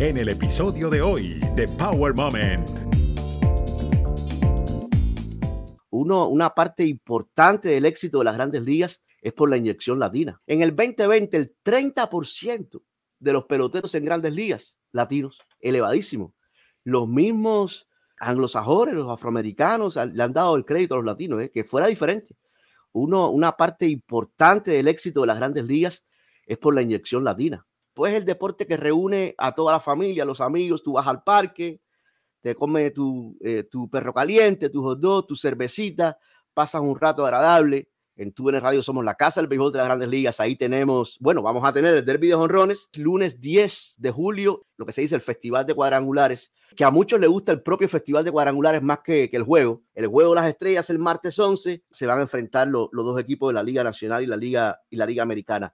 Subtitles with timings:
[0.00, 2.68] en el episodio de hoy de Power Moment.
[5.90, 10.40] Uno, una parte importante del éxito de las grandes ligas es por la inyección latina.
[10.46, 12.80] En el 2020, el 30%
[13.18, 16.32] de los peloteros en grandes ligas latinos, elevadísimo.
[16.84, 17.88] Los mismos
[18.20, 21.50] anglosajones, los afroamericanos, le han dado el crédito a los latinos, ¿eh?
[21.50, 22.36] que fuera diferente.
[22.92, 26.06] Uno, una parte importante del éxito de las grandes ligas
[26.46, 27.67] es por la inyección latina.
[27.98, 31.80] Pues el deporte que reúne a toda la familia, los amigos, tú vas al parque,
[32.40, 36.16] te comes tu, eh, tu perro caliente, tu hot dog, tu cervecita,
[36.54, 40.08] pasas un rato agradable en TUN Radio somos la casa del béisbol de las grandes
[40.08, 40.38] ligas.
[40.38, 44.86] Ahí tenemos, bueno, vamos a tener el derby de honrones, lunes 10 de julio, lo
[44.86, 48.24] que se dice el Festival de Cuadrangulares, que a muchos les gusta el propio Festival
[48.24, 49.82] de Cuadrangulares más que, que el juego.
[49.92, 53.50] El juego de las estrellas el martes 11, se van a enfrentar los dos equipos
[53.50, 55.72] de la Liga Nacional y la Liga, y la Liga Americana.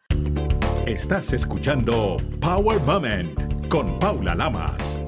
[0.86, 5.06] Estás escuchando Power Moment con Paula Lamas.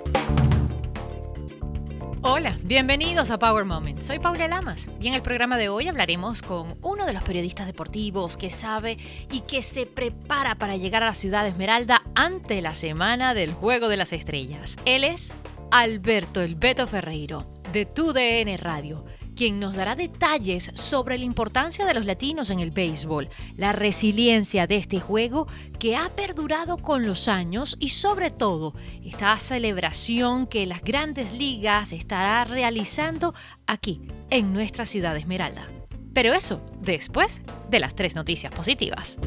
[2.23, 4.01] Hola, bienvenidos a Power Moment.
[4.01, 7.66] Soy Paula Lamas y en el programa de hoy hablaremos con uno de los periodistas
[7.66, 8.96] deportivos que sabe
[9.30, 13.52] y que se prepara para llegar a la ciudad de Esmeralda ante la semana del
[13.52, 14.79] Juego de las Estrellas.
[14.87, 15.35] Él es
[15.71, 19.05] Alberto El Beto Ferreiro de TUDN Radio
[19.37, 24.66] quien nos dará detalles sobre la importancia de los latinos en el béisbol, la resiliencia
[24.66, 25.46] de este juego
[25.78, 31.93] que ha perdurado con los años y sobre todo esta celebración que las grandes ligas
[31.93, 33.34] estará realizando
[33.66, 35.68] aquí en nuestra ciudad de Esmeralda.
[36.12, 39.18] Pero eso después de las tres noticias positivas.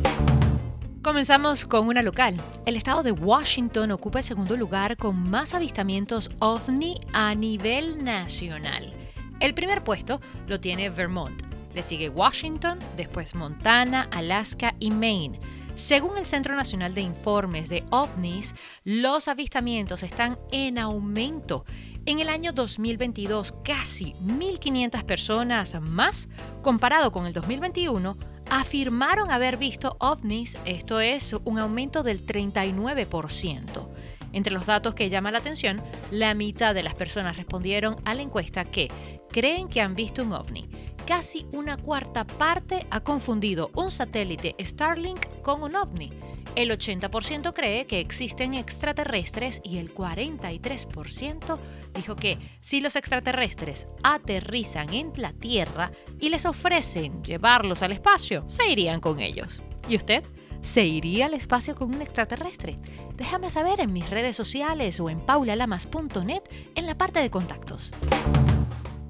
[1.04, 2.36] Comenzamos con una local.
[2.66, 8.99] El estado de Washington ocupa el segundo lugar con más avistamientos ovni a nivel nacional.
[9.40, 11.42] El primer puesto lo tiene Vermont,
[11.74, 15.40] le sigue Washington, después Montana, Alaska y Maine.
[15.76, 21.64] Según el Centro Nacional de Informes de OVNIs, los avistamientos están en aumento.
[22.06, 26.28] En el año 2022, casi 1.500 personas más,
[26.62, 28.18] comparado con el 2021,
[28.50, 33.88] afirmaron haber visto ovnis, esto es un aumento del 39%.
[34.32, 38.22] Entre los datos que llama la atención, la mitad de las personas respondieron a la
[38.22, 38.90] encuesta que
[39.32, 40.70] creen que han visto un ovni.
[41.06, 46.12] Casi una cuarta parte ha confundido un satélite Starlink con un ovni.
[46.56, 51.58] El 80% cree que existen extraterrestres y el 43%
[51.94, 58.44] dijo que si los extraterrestres aterrizan en la Tierra y les ofrecen llevarlos al espacio,
[58.48, 59.62] se irían con ellos.
[59.88, 60.24] ¿Y usted?
[60.62, 62.80] ¿Se iría al espacio con un extraterrestre?
[63.16, 66.44] Déjame saber en mis redes sociales o en paulalamas.net
[66.76, 67.94] en la parte de contactos.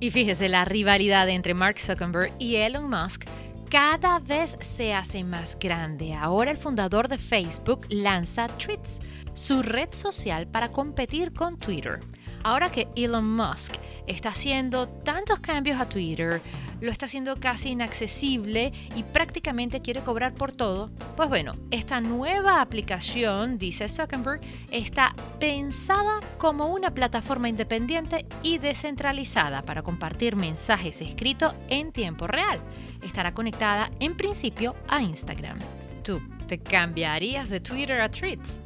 [0.02, 3.26] Y fíjese, la rivalidad entre Mark Zuckerberg y Elon Musk
[3.70, 6.14] cada vez se hace más grande.
[6.14, 9.00] Ahora el fundador de Facebook lanza Tweets,
[9.34, 12.00] su red social para competir con Twitter.
[12.44, 13.74] Ahora que Elon Musk
[14.08, 16.42] está haciendo tantos cambios a Twitter,
[16.82, 22.62] lo está haciendo casi inaccesible y prácticamente quiere cobrar por todo, pues bueno, esta nueva
[22.62, 24.42] aplicación, dice Zuckerberg,
[24.72, 32.60] está pensada como una plataforma independiente y descentralizada para compartir mensajes escritos en tiempo real.
[33.04, 35.58] Estará conectada en principio a Instagram.
[36.04, 38.62] ¿Tú te cambiarías de Twitter a Tweets?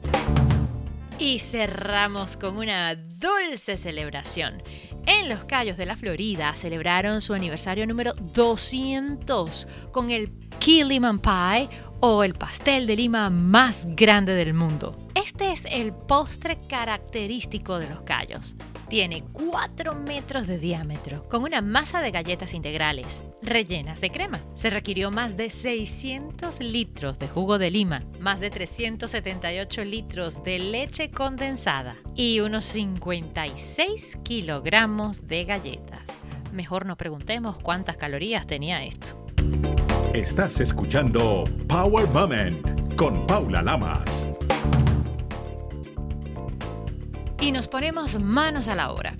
[1.19, 4.61] Y cerramos con una dulce celebración.
[5.05, 10.29] En Los Cayos de la Florida celebraron su aniversario número 200 con el
[10.59, 11.69] Key Lemon Pie
[11.99, 14.97] o el pastel de lima más grande del mundo.
[15.15, 18.55] Este es el postre característico de los Cayos.
[18.89, 24.41] Tiene 4 metros de diámetro, con una masa de galletas integrales, rellenas de crema.
[24.53, 30.59] Se requirió más de 600 litros de jugo de lima, más de 378 litros de
[30.59, 36.09] leche condensada y unos 56 kilogramos de galletas.
[36.51, 39.17] Mejor no preguntemos cuántas calorías tenía esto.
[40.13, 44.31] Estás escuchando Power Moment con Paula Lamas.
[47.41, 49.17] Y nos ponemos manos a la obra.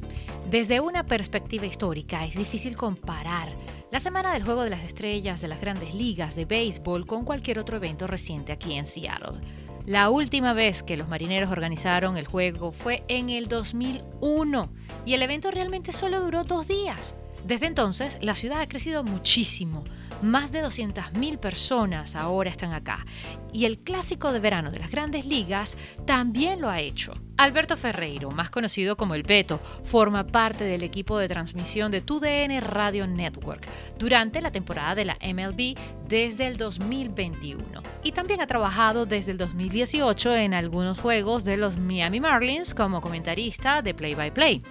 [0.52, 3.48] Desde una perspectiva histórica es difícil comparar
[3.92, 7.58] la Semana del Juego de las Estrellas de las grandes ligas de béisbol con cualquier
[7.58, 9.42] otro evento reciente aquí en Seattle.
[9.88, 14.70] La última vez que los marineros organizaron el juego fue en el 2001
[15.08, 17.16] y el evento realmente solo duró dos días.
[17.46, 19.84] Desde entonces, la ciudad ha crecido muchísimo
[20.24, 23.06] más de 200.000 personas ahora están acá.
[23.52, 27.14] Y el clásico de verano de las grandes ligas también lo ha hecho.
[27.38, 32.62] Alberto Ferreiro, más conocido como El Beto, forma parte del equipo de transmisión de TUDN
[32.62, 33.68] Radio Network
[33.98, 35.76] durante la temporada de la MLB
[36.08, 37.64] desde el 2021.
[38.04, 43.02] Y también ha trabajado desde el 2018 en algunos juegos de los Miami Marlins como
[43.02, 44.62] comentarista de Play by Play.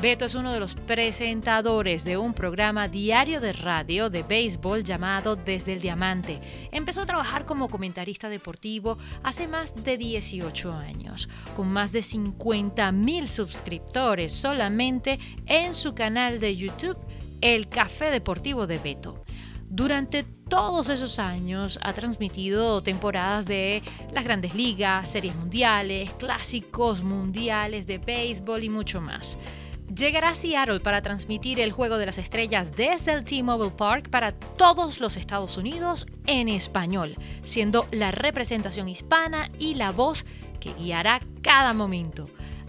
[0.00, 5.36] Beto es uno de los presentadores de un programa diario de radio de béisbol llamado
[5.36, 6.38] Desde el Diamante.
[6.70, 12.92] Empezó a trabajar como comentarista deportivo hace más de 18 años, con más de 50
[12.92, 16.98] mil suscriptores solamente en su canal de YouTube,
[17.40, 19.24] El Café Deportivo de Beto.
[19.68, 23.82] Durante todos esos años ha transmitido temporadas de
[24.12, 29.38] las grandes ligas, series mundiales, clásicos mundiales de béisbol y mucho más
[29.94, 34.32] llegará a Seattle para transmitir el Juego de las Estrellas desde el T-Mobile Park para
[34.32, 40.24] todos los Estados Unidos en español, siendo la representación hispana y la voz
[40.60, 42.28] que guiará cada momento.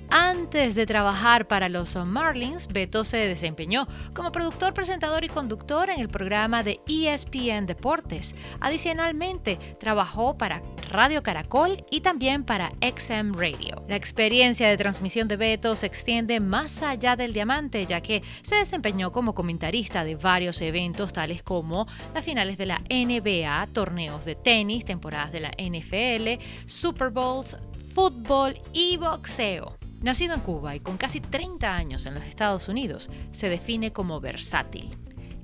[0.09, 6.00] Antes de trabajar para los Marlins, Beto se desempeñó como productor, presentador y conductor en
[6.00, 8.33] el programa de ESPN Deportes.
[8.62, 13.83] Adicionalmente, trabajó para Radio Caracol y también para XM Radio.
[13.89, 18.56] La experiencia de transmisión de Beto se extiende más allá del diamante, ya que se
[18.56, 24.36] desempeñó como comentarista de varios eventos tales como las finales de la NBA, torneos de
[24.36, 27.57] tenis, temporadas de la NFL, Super Bowls,
[27.94, 29.75] fútbol y boxeo.
[30.01, 34.19] Nacido en Cuba y con casi 30 años en los Estados Unidos, se define como
[34.19, 34.95] versátil.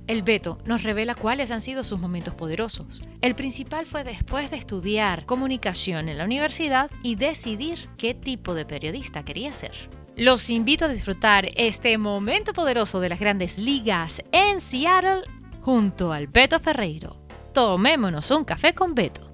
[0.06, 3.02] El Beto nos revela cuáles han sido sus momentos poderosos.
[3.22, 8.66] El principal fue después de estudiar comunicación en la universidad y decidir qué tipo de
[8.66, 9.72] periodista quería ser.
[10.16, 15.22] Los invito a disfrutar este momento poderoso de las grandes ligas en Seattle
[15.62, 17.16] junto al Beto Ferreiro.
[17.52, 19.33] Tomémonos un café con Beto.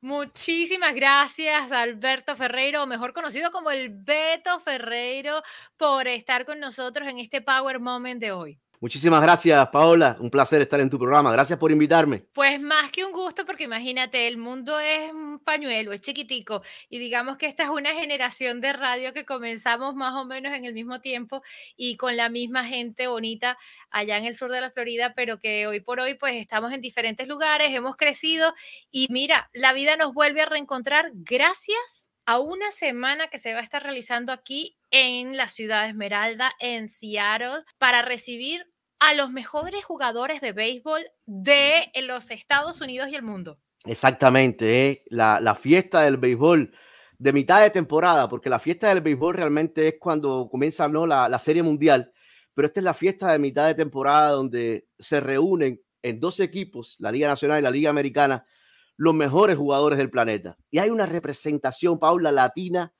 [0.00, 5.42] Muchísimas gracias, Alberto Ferreiro, mejor conocido como el Beto Ferreiro,
[5.76, 8.60] por estar con nosotros en este Power Moment de hoy.
[8.80, 10.16] Muchísimas gracias, Paola.
[10.20, 11.32] Un placer estar en tu programa.
[11.32, 12.24] Gracias por invitarme.
[12.32, 16.62] Pues más que un gusto, porque imagínate, el mundo es un pañuelo, es chiquitico.
[16.88, 20.64] Y digamos que esta es una generación de radio que comenzamos más o menos en
[20.64, 21.42] el mismo tiempo
[21.76, 23.58] y con la misma gente bonita
[23.90, 26.80] allá en el sur de la Florida, pero que hoy por hoy pues estamos en
[26.80, 28.54] diferentes lugares, hemos crecido
[28.90, 33.60] y mira, la vida nos vuelve a reencontrar gracias a una semana que se va
[33.60, 38.66] a estar realizando aquí en la ciudad de Esmeralda, en Seattle, para recibir
[38.98, 43.58] a los mejores jugadores de béisbol de los Estados Unidos y el mundo.
[43.86, 45.04] Exactamente, ¿eh?
[45.06, 46.70] la, fiesta del béisbol
[47.16, 51.06] de mitad de temporada, porque la fiesta del béisbol realmente es cuando comienza ¿no?
[51.06, 52.12] la, la serie mundial,
[52.52, 56.96] pero esta es la fiesta de mitad de temporada donde se reúnen en dos equipos,
[56.98, 58.44] la Liga Nacional y la Liga Americana,
[58.98, 60.58] los mejores jugadores del planeta.
[60.70, 62.92] Y hay una representación, Paula, latina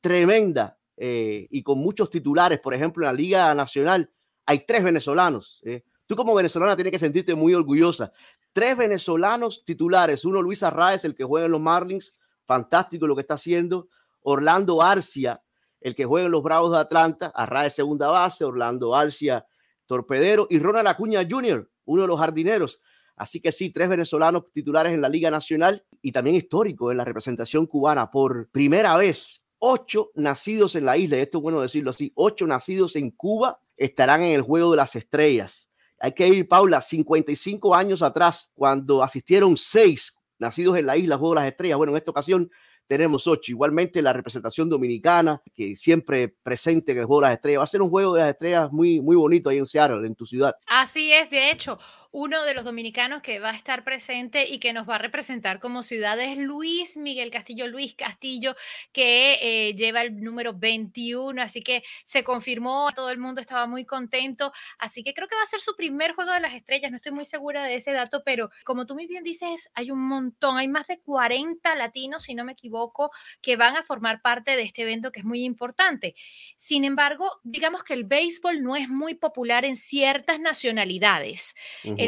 [0.00, 2.60] tremenda eh, y con muchos titulares.
[2.60, 4.10] Por ejemplo, en la Liga Nacional
[4.44, 5.60] hay tres venezolanos.
[5.64, 5.84] Eh.
[6.06, 8.12] Tú como venezolana tienes que sentirte muy orgullosa.
[8.52, 10.24] Tres venezolanos titulares.
[10.24, 12.16] Uno, Luis Arraez, el que juega en los Marlins.
[12.44, 13.88] Fantástico lo que está haciendo.
[14.22, 15.40] Orlando Arcia,
[15.80, 17.30] el que juega en los Bravos de Atlanta.
[17.32, 18.44] Arraez segunda base.
[18.44, 19.46] Orlando Arcia
[19.86, 20.48] torpedero.
[20.50, 22.80] Y Ronald Acuña Jr., uno de los jardineros.
[23.18, 27.04] Así que sí, tres venezolanos titulares en la Liga Nacional y también histórico en la
[27.04, 28.10] representación cubana.
[28.10, 32.96] Por primera vez, ocho nacidos en la isla, esto es bueno decirlo así, ocho nacidos
[32.96, 35.70] en Cuba estarán en el Juego de las Estrellas.
[36.00, 41.34] Hay que ir, Paula, 55 años atrás, cuando asistieron seis nacidos en la isla, Juego
[41.34, 41.76] de las Estrellas.
[41.76, 42.50] Bueno, en esta ocasión
[42.86, 43.52] tenemos ocho.
[43.52, 47.60] Igualmente la representación dominicana, que siempre presente en el Juego de las Estrellas.
[47.60, 50.14] Va a ser un Juego de las Estrellas muy, muy bonito ahí en Seattle, en
[50.14, 50.54] tu ciudad.
[50.66, 51.78] Así es, de hecho,
[52.10, 55.60] uno de los dominicanos que va a estar presente y que nos va a representar
[55.60, 58.54] como ciudad es Luis Miguel Castillo, Luis Castillo,
[58.92, 63.84] que eh, lleva el número 21, así que se confirmó, todo el mundo estaba muy
[63.84, 66.96] contento, así que creo que va a ser su primer juego de las estrellas, no
[66.96, 70.56] estoy muy segura de ese dato, pero como tú muy bien dices, hay un montón,
[70.56, 73.10] hay más de 40 latinos, si no me equivoco,
[73.42, 76.14] que van a formar parte de este evento que es muy importante.
[76.56, 81.54] Sin embargo, digamos que el béisbol no es muy popular en ciertas nacionalidades.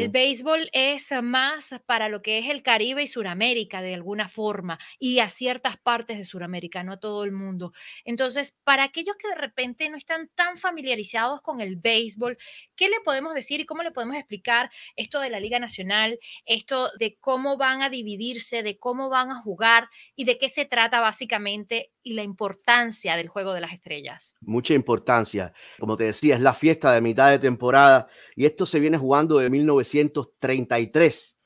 [0.01, 4.79] El béisbol es más para lo que es el Caribe y Suramérica de alguna forma
[4.97, 7.71] y a ciertas partes de Suramérica, no a todo el mundo.
[8.03, 12.35] Entonces, para aquellos que de repente no están tan familiarizados con el béisbol,
[12.75, 16.89] ¿qué le podemos decir y cómo le podemos explicar esto de la Liga Nacional, esto
[16.97, 20.99] de cómo van a dividirse, de cómo van a jugar y de qué se trata
[20.99, 24.35] básicamente y la importancia del juego de las estrellas?
[24.41, 25.53] Mucha importancia.
[25.79, 29.37] Como te decía, es la fiesta de mitad de temporada y esto se viene jugando
[29.37, 31.37] de 19 1933,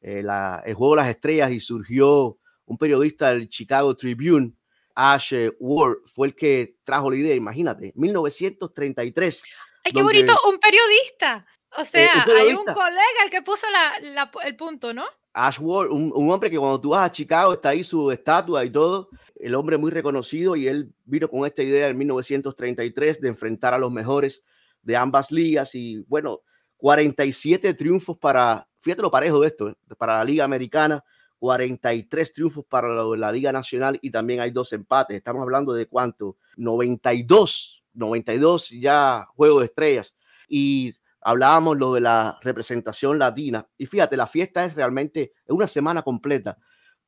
[0.00, 0.24] eh,
[0.64, 4.54] el juego de las estrellas, y surgió un periodista del Chicago Tribune,
[4.94, 9.42] Ash Ward, fue el que trajo la idea, imagínate, 1933.
[9.84, 10.34] ¡Ay, qué bonito!
[10.48, 11.46] Un periodista.
[11.76, 13.66] O eh, sea, hay un colega el que puso
[14.44, 15.04] el punto, ¿no?
[15.34, 18.70] Ashworth, un, un, hombre que cuando tú vas a Chicago está ahí su estatua y
[18.70, 23.74] todo, el hombre muy reconocido y él vino con esta idea en 1933 de enfrentar
[23.74, 24.42] a los mejores
[24.82, 26.40] de ambas ligas y bueno,
[26.78, 29.74] 47 triunfos para, fíjate lo parejo de esto, ¿eh?
[29.98, 31.04] para la Liga Americana,
[31.38, 35.16] 43 triunfos para la, la Liga Nacional y también hay dos empates.
[35.16, 40.14] Estamos hablando de cuánto, 92, 92 ya juegos de estrellas.
[40.48, 43.68] Y hablábamos lo de la representación latina.
[43.76, 46.58] Y fíjate, la fiesta es realmente una semana completa,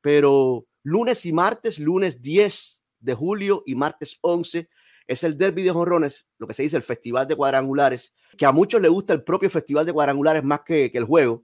[0.00, 4.69] pero lunes y martes, lunes 10 de julio y martes 11
[5.11, 8.52] es el derby de jonrones, lo que se dice el festival de cuadrangulares, que a
[8.52, 11.43] muchos les gusta el propio festival de cuadrangulares más que, el juego.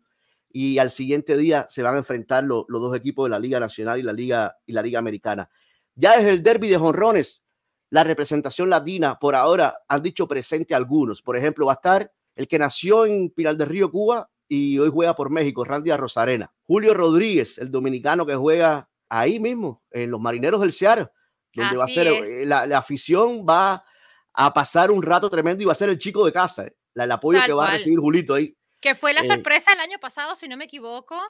[0.52, 3.98] Y al siguiente día se van a enfrentar los dos equipos de la Liga Nacional
[3.98, 5.50] y la Liga, y la Liga Americana.
[5.96, 7.44] Ya desde el derby de jonrones,
[7.90, 11.20] la representación latina por ahora han dicho presente algunos.
[11.20, 14.90] Por ejemplo, va a estar el que nació en Pilar del Río, Cuba, y hoy
[14.92, 16.54] juega por México, Randy Rosarena.
[16.62, 21.08] Julio Rodríguez, el dominicano que juega ahí mismo, en los Marineros del Seattle,
[21.56, 23.84] donde va a ser, eh, la, afición va
[24.34, 27.10] a pasar un rato tremendo y va a ser el chico de casa, eh, el
[27.10, 28.54] apoyo que va a recibir Julito ahí.
[28.86, 31.20] Que fue la eh, sorpresa el año pasado, si no me equivoco,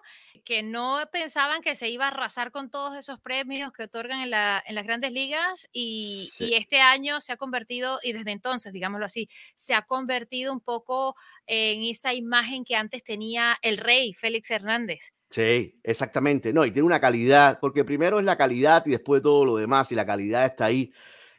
[0.44, 4.28] que no pensaban que se iba a arrasar con todos esos premios que otorgan en,
[4.28, 8.74] la, en las grandes ligas y, y, este año se ha convertido, y desde entonces,
[8.74, 14.12] digámoslo así, se ha convertido un poco en esa imagen que antes tenía el rey
[14.12, 15.14] Félix Hernández.
[15.30, 16.52] Sí, exactamente.
[16.52, 19.90] No, y tiene una calidad, porque primero es la calidad y después todo lo demás,
[19.92, 20.92] y la calidad está ahí.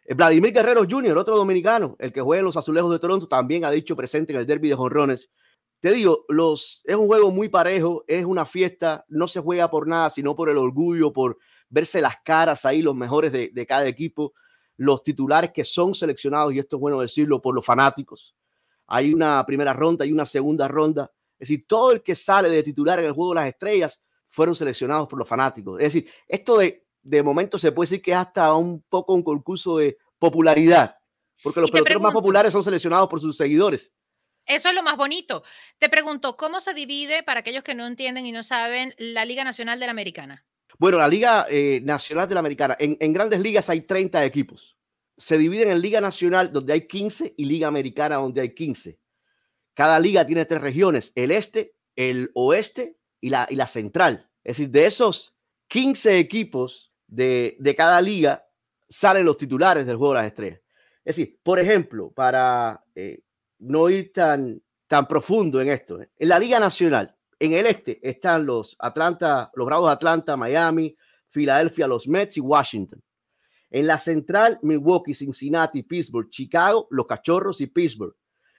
[0.04, 3.66] Eh, Vladimir Guerrero Jr., otro dominicano, el que juega en los Azulejos de Toronto, también
[3.66, 5.30] ha dicho presente en el derby de jonrones
[5.80, 9.88] te digo, los, es un juego muy parejo, es una fiesta, no se juega por
[9.88, 11.38] nada, sino por el orgullo, por
[11.70, 14.34] verse las caras ahí, los mejores de, de cada equipo,
[14.78, 18.36] los titulares que son seleccionados, y esto es bueno decirlo, por los fanáticos.
[18.88, 21.12] Hay una primera ronda y una segunda ronda.
[21.40, 24.56] Es decir, todo el que sale de titular en el juego de las estrellas fueron
[24.56, 25.80] seleccionados por los fanáticos.
[25.80, 29.24] Es decir, esto de, de momento se puede decir que es hasta un poco un
[29.24, 30.96] concurso de popularidad,
[31.44, 33.92] porque los peloteros más populares son seleccionados por sus seguidores.
[34.48, 35.44] Eso es lo más bonito.
[35.78, 39.44] Te pregunto, ¿cómo se divide, para aquellos que no entienden y no saben, la Liga
[39.44, 40.46] Nacional de la Americana?
[40.80, 44.78] Bueno, la Liga eh, Nacional de la Americana, en, grandes ligas hay 30 equipos.
[45.18, 48.98] Se dividen en Liga Nacional, donde hay 15, y Liga Americana, donde hay 15.
[49.74, 54.30] Cada liga tiene tres regiones, el este, el oeste y la, y la central.
[54.44, 55.36] Es decir, de esos
[55.68, 58.48] 15 equipos de, de cada liga,
[58.88, 60.62] salen los titulares del juego de las estrellas.
[61.04, 63.22] Es decir, por ejemplo, para eh,
[63.60, 66.02] no ir tan, tan profundo en esto.
[66.02, 66.10] ¿eh?
[66.18, 70.96] En la Liga Nacional, en el este, están los Atlanta, los Bravos de Atlanta, Miami,
[71.30, 73.04] Filadelfia, los Mets y Washington.
[73.70, 78.16] En la central, Milwaukee, Cincinnati, Pittsburgh, Chicago, los Cachorros y Pittsburgh.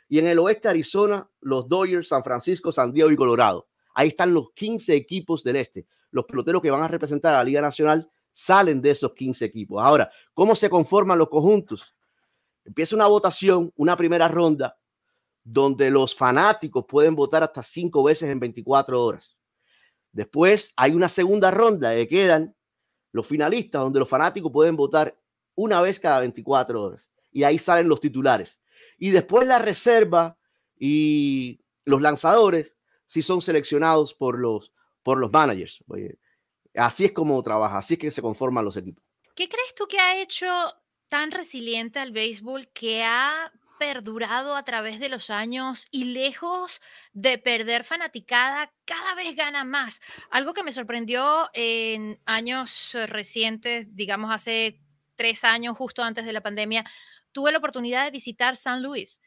[0.08, 3.68] Y en el oeste, Arizona, los Dodgers, San Francisco, San Diego y Colorado.
[3.94, 5.86] Ahí están los 15 equipos del este.
[6.10, 9.82] Los peloteros que van a representar a la Liga Nacional salen de esos 15 equipos.
[9.82, 11.94] Ahora, ¿cómo se conforman los conjuntos?
[12.64, 14.78] Empieza una votación, una primera ronda,
[15.50, 19.38] donde los fanáticos pueden votar hasta cinco veces en 24 horas.
[20.12, 22.54] Después hay una segunda ronda que quedan
[23.12, 25.18] los finalistas, donde los fanáticos pueden votar
[25.54, 27.08] una vez cada 24 horas.
[27.32, 28.60] Y ahí salen los titulares.
[28.98, 30.36] Y después la reserva
[30.78, 32.76] y los lanzadores
[33.06, 35.82] si son seleccionados por los, por los managers.
[36.74, 39.02] Así es como trabaja, así es que se conforman los equipos.
[39.34, 40.46] ¿Qué crees tú que ha hecho
[41.08, 46.80] tan resiliente al béisbol que ha perdurado a través de los años y lejos
[47.12, 50.00] de perder fanaticada, cada vez gana más.
[50.30, 54.80] Algo que me sorprendió en años recientes, digamos hace
[55.16, 56.84] tres años, justo antes de la pandemia,
[57.32, 59.20] tuve la oportunidad de visitar San Luis.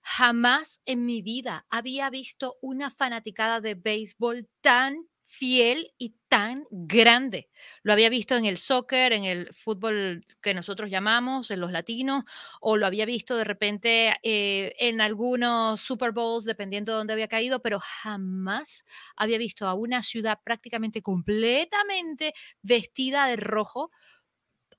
[0.00, 7.48] Jamás en mi vida había visto una fanaticada de béisbol tan fiel y tan grande.
[7.82, 12.24] Lo había visto en el soccer, en el fútbol que nosotros llamamos, en los latinos,
[12.60, 17.28] o lo había visto de repente eh, en algunos Super Bowls, dependiendo de dónde había
[17.28, 18.84] caído, pero jamás
[19.16, 23.90] había visto a una ciudad prácticamente completamente vestida de rojo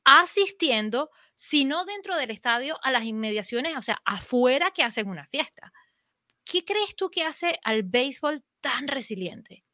[0.04, 5.74] asistiendo, sino dentro del estadio, a las inmediaciones, o sea, afuera que hacen una fiesta.
[6.46, 9.65] ¿Qué crees tú que hace al béisbol tan resiliente?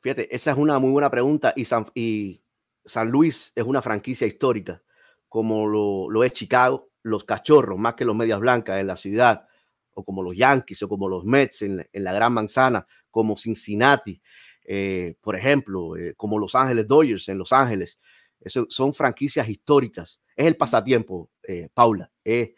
[0.00, 4.82] Fíjate, esa es una muy buena pregunta y San, Luis es una franquicia histórica,
[5.28, 9.48] como lo, lo, es Chicago, los cachorros, más que los medias blancas en la ciudad,
[9.94, 14.22] o como los Yankees o como los Mets en, la Gran Manzana, como Cincinnati,
[14.64, 17.98] eh, por ejemplo, eh, como Los Ángeles Dodgers en Los Ángeles.
[18.40, 20.20] Eso son franquicias históricas.
[20.36, 22.12] Es el pasatiempo, eh, Paula.
[22.22, 22.54] es,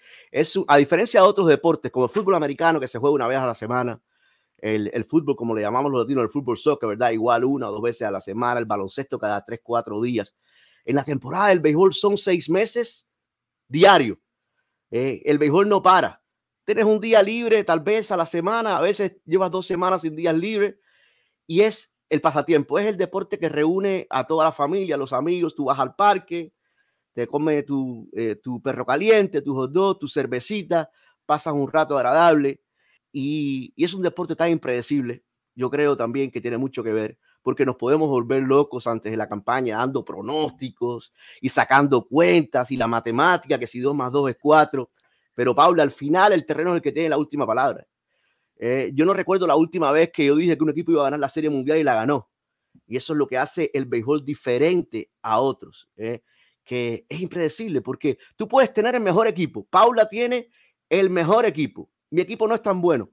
[0.67, 3.47] a diferencia de otros deportes, como el fútbol americano que se juega una vez a
[3.47, 4.03] la semana,
[4.63, 7.11] el, fútbol, como le llamamos los latinos, el fútbol soccer, ¿verdad?
[7.11, 10.35] Igual una o dos veces a la semana, el baloncesto cada tres, cuatro días.
[10.85, 13.07] En la temporada del béisbol son seis meses
[13.69, 14.19] diario.
[14.91, 16.21] el béisbol no para
[16.75, 20.15] tienes un día libre tal vez a la semana, a veces llevas dos semanas sin
[20.15, 20.77] días libres
[21.45, 25.57] y es el pasatiempo, es el deporte que reúne a toda la familia, los amigos,
[25.57, 26.53] tú vas al parque,
[27.13, 30.91] te comes tu, eh, tu perro caliente, tu hot dog, tu cervecita,
[31.27, 32.61] pasas un rato agradable
[33.13, 35.25] y, es un deporte tan impredecible.
[35.55, 39.17] Yo creo también que tiene mucho que ver porque nos podemos volver locos antes de
[39.17, 44.29] la campaña dando pronósticos y sacando cuentas y la matemática, que si dos más dos
[44.31, 44.91] es cuatro.
[45.35, 47.87] Pero Paula, al final el terreno es el que tiene la última palabra.
[48.57, 51.05] Eh, yo no recuerdo la última vez que yo dije que un equipo iba a
[51.05, 52.29] ganar la Serie Mundial y la ganó.
[52.87, 56.21] Y eso es lo que hace el béisbol diferente a otros, eh,
[56.63, 59.67] que es impredecible porque tú puedes tener el mejor equipo.
[59.71, 60.51] Paula tiene
[60.91, 61.91] el mejor equipo.
[62.11, 63.11] Mi equipo no es tan bueno,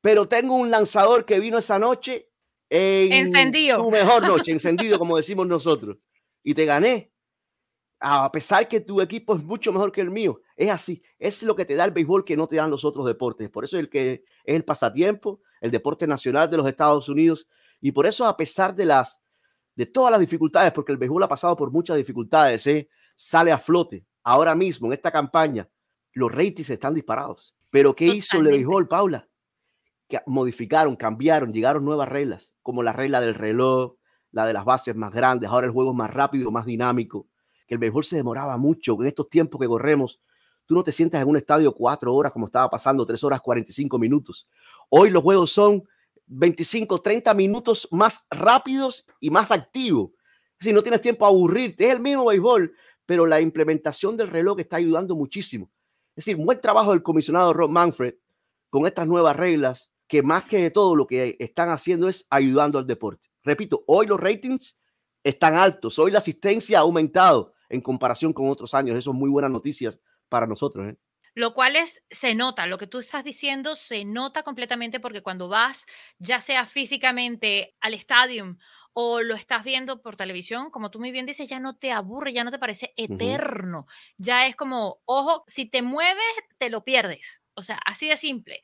[0.00, 2.30] pero tengo un lanzador que vino esa noche
[2.68, 3.82] en encendido.
[3.82, 5.98] su mejor noche, encendido, como decimos nosotros.
[6.42, 7.12] Y te gané
[8.00, 10.40] a pesar que tu equipo es mucho mejor que el mío.
[10.56, 11.02] Es así.
[11.18, 13.50] Es lo que te da el béisbol que no te dan los otros deportes.
[13.50, 17.46] Por eso es el que es el pasatiempo, el deporte nacional de los Estados Unidos.
[17.80, 19.20] Y por eso, a pesar de las
[19.76, 22.88] de todas las dificultades, porque el béisbol ha pasado por muchas dificultades, ¿eh?
[23.16, 24.04] sale a flote.
[24.22, 25.68] Ahora mismo, en esta campaña,
[26.12, 27.54] los ratings están disparados.
[27.70, 29.28] Pero ¿qué hizo el béisbol, Paula?
[30.08, 33.94] Que modificaron, cambiaron, llegaron nuevas reglas, como la regla del reloj,
[34.32, 35.50] la de las bases más grandes.
[35.50, 37.26] Ahora el juego es más rápido, más dinámico
[37.70, 38.96] que el béisbol se demoraba mucho.
[39.00, 40.20] En estos tiempos que corremos,
[40.66, 43.96] tú no te sientas en un estadio cuatro horas como estaba pasando, tres horas 45
[43.96, 44.48] minutos.
[44.88, 45.84] Hoy los juegos son
[46.26, 50.10] 25, 30 minutos más rápidos y más activos.
[50.58, 52.74] Si no tienes tiempo a aburrirte, es el mismo béisbol,
[53.06, 55.70] pero la implementación del reloj está ayudando muchísimo.
[56.20, 58.12] Es decir, buen trabajo del comisionado Rob Manfred
[58.68, 62.86] con estas nuevas reglas, que más que todo lo que están haciendo es ayudando al
[62.86, 63.30] deporte.
[63.42, 64.78] Repito, hoy los ratings
[65.24, 68.98] están altos, hoy la asistencia ha aumentado, en comparación con otros años.
[68.98, 69.98] Eso es muy buenas noticias
[70.28, 70.90] para nosotros.
[70.90, 70.98] ¿eh?
[71.34, 75.48] Lo cual es, se nota, lo que tú estás diciendo se nota completamente porque cuando
[75.48, 75.86] vas,
[76.18, 78.58] ya sea físicamente al estadio
[78.92, 82.32] o lo estás viendo por televisión, como tú muy bien dices, ya no te aburre,
[82.32, 83.86] ya no te parece eterno.
[84.18, 86.24] Ya es como, ojo, si te mueves,
[86.58, 87.42] te lo pierdes.
[87.54, 88.62] O sea, así de simple.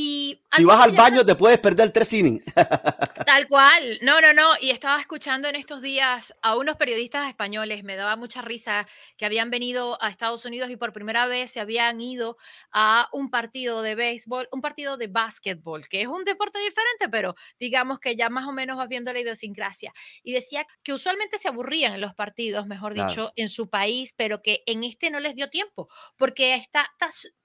[0.00, 2.44] Y si vas al baño, te puedes perder tres innings.
[3.26, 3.98] Tal cual.
[4.00, 4.52] No, no, no.
[4.60, 7.82] Y estaba escuchando en estos días a unos periodistas españoles.
[7.82, 11.58] Me daba mucha risa que habían venido a Estados Unidos y por primera vez se
[11.58, 12.36] habían ido
[12.70, 17.34] a un partido de béisbol, un partido de básquetbol, que es un deporte diferente, pero
[17.58, 19.92] digamos que ya más o menos vas viendo la idiosincrasia.
[20.22, 24.42] Y decía que usualmente se aburrían en los partidos, mejor dicho, en su país, pero
[24.42, 26.88] que en este no les dio tiempo, porque está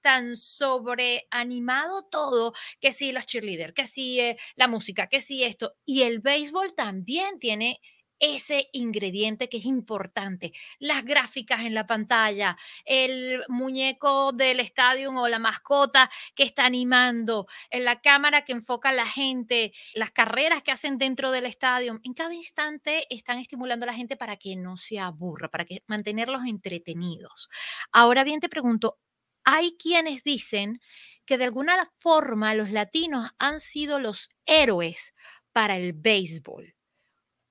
[0.00, 2.43] tan sobreanimado todo
[2.80, 5.74] que si los cheerleaders, que si eh, la música, que si esto.
[5.84, 7.80] Y el béisbol también tiene
[8.18, 10.52] ese ingrediente que es importante.
[10.78, 17.46] Las gráficas en la pantalla, el muñeco del estadio o la mascota que está animando,
[17.70, 22.00] en la cámara que enfoca a la gente, las carreras que hacen dentro del estadio.
[22.02, 25.82] En cada instante están estimulando a la gente para que no se aburra, para que
[25.86, 27.48] mantenerlos entretenidos.
[27.92, 28.98] Ahora bien, te pregunto,
[29.44, 30.80] hay quienes dicen
[31.26, 35.14] que de alguna forma los latinos han sido los héroes
[35.52, 36.74] para el béisbol.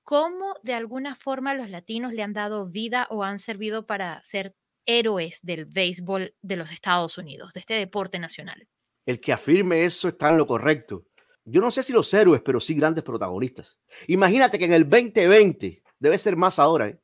[0.02, 4.54] ¿Cómo de alguna forma los latinos le han dado vida o han servido para ser
[4.86, 8.68] héroes del béisbol de los Estados Unidos, de este deporte nacional?
[9.06, 11.06] El que afirme eso está en lo correcto.
[11.44, 13.78] Yo no sé si los héroes, pero sí grandes protagonistas.
[14.06, 17.00] Imagínate que en el 2020, debe ser más ahora, ¿eh?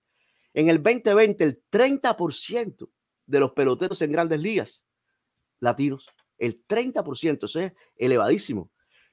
[0.52, 2.90] en el 2020 el 30%
[3.26, 4.85] de los peloteros en grandes ligas
[5.61, 6.06] latinos
[6.40, 8.70] el 30%, eso es elevadísimo.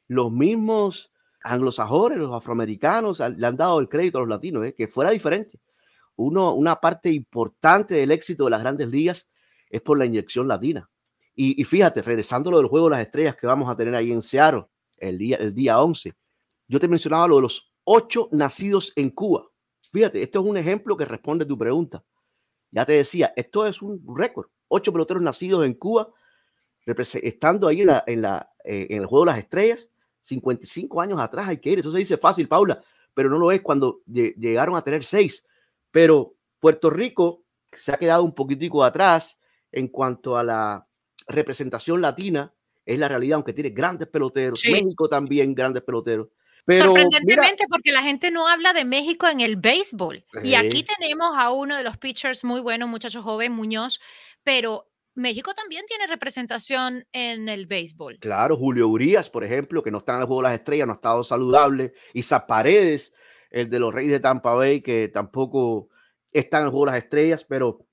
[0.07, 1.11] Los mismos
[1.43, 4.73] anglosajones, los afroamericanos, le han dado el crédito a los latinos, ¿eh?
[4.73, 5.59] que fuera diferente.
[6.15, 9.29] Uno, una parte importante del éxito de las grandes ligas
[9.69, 10.89] es por la inyección latina.
[11.39, 14.11] Y, fíjate, regresando a lo del juego de las estrellas que vamos a tener ahí
[14.11, 14.65] en Seattle
[14.97, 16.15] el día, el día 11,
[16.67, 19.45] yo te mencionaba lo de los ocho nacidos en Cuba.
[19.91, 22.03] Fíjate, esto es un ejemplo que responde a tu pregunta.
[22.71, 24.47] Ya te decía, esto es un récord.
[24.67, 26.11] Ocho peloteros nacidos en Cuba
[27.21, 29.87] estando ahí en, la, en, la, eh, en el juego de las estrellas,
[30.21, 31.79] 55 años atrás hay que ir.
[31.79, 32.81] Eso se dice fácil, Paula,
[33.13, 35.45] pero no lo es cuando llegaron a tener seis.
[35.91, 39.39] Pero Puerto Rico se ha quedado un poquitico atrás
[39.71, 40.87] en cuanto a la
[41.27, 42.53] representación latina
[42.85, 44.63] es la realidad, aunque tiene grandes peloteros.
[44.65, 46.29] México también, grandes peloteros.
[46.69, 50.25] Sorprendentemente, porque la gente no habla de México en el béisbol.
[50.43, 54.01] Y aquí tenemos a uno de los pitchers muy buenos, muchacho joven, Muñoz,
[54.43, 58.19] pero México también tiene representación en el béisbol.
[58.19, 60.93] Claro, Julio Urias, por ejemplo, que no está en el juego de las estrellas, no
[60.93, 61.93] ha estado saludable.
[62.13, 63.13] Isa Paredes,
[63.49, 65.89] el de los Reyes de Tampa Bay, que tampoco
[66.31, 67.87] está en el juego de las estrellas, pero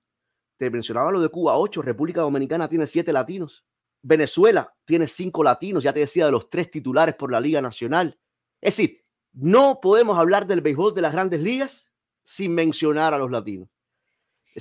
[0.59, 3.65] te mencionaba lo de Cuba, 8, República Dominicana tiene 7 latinos.
[4.03, 8.19] Venezuela tiene 5 latinos, ya te decía, de los tres titulares por la Liga Nacional.
[8.61, 11.91] Es decir, no podemos hablar del béisbol de las grandes ligas
[12.23, 13.71] sin mencionar a los latinos.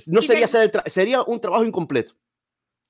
[0.06, 2.14] No sería, sería un trabajo incompleto.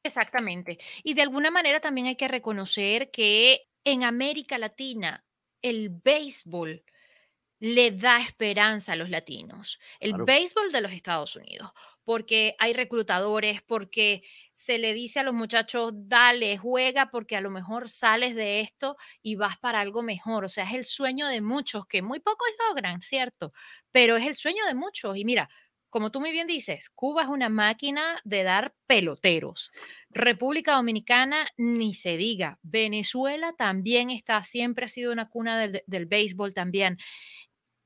[0.04, 0.78] Exactamente.
[1.02, 5.24] Y de alguna manera también hay que reconocer que en América Latina
[5.62, 6.84] el béisbol
[7.60, 9.80] le da esperanza a los latinos.
[10.00, 11.72] El béisbol de los Estados Unidos,
[12.04, 14.22] porque hay reclutadores, porque
[14.54, 18.96] se le dice a los muchachos, dale, juega, porque a lo mejor sales de esto
[19.22, 20.44] y vas para algo mejor.
[20.44, 23.52] O sea, es el sueño de muchos, que muy pocos logran, ¿cierto?
[23.92, 25.16] Pero es el sueño de muchos.
[25.16, 25.48] Y mira,
[25.94, 29.70] como tú muy bien dices, Cuba es una máquina de dar peloteros.
[30.11, 32.59] República Dominicana, ni se diga.
[32.62, 36.98] Venezuela también está, siempre ha sido una cuna del, del béisbol también